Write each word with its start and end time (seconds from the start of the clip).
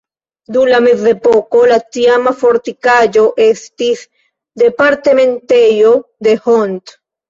Dum 0.55 0.69
la 0.69 0.79
mezepoko 0.85 1.61
la 1.73 1.77
tiama 1.97 2.33
fortikaĵo 2.41 3.29
estis 3.47 4.05
departementejo 4.67 5.97
de 6.31 6.41
Hont. 6.47 7.01